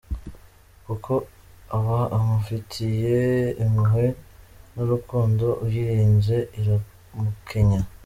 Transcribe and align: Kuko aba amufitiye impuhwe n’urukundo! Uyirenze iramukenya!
Kuko 0.85 1.13
aba 1.77 1.99
amufitiye 2.17 3.21
impuhwe 3.63 4.05
n’urukundo! 4.73 5.45
Uyirenze 5.65 6.37
iramukenya! 6.59 7.79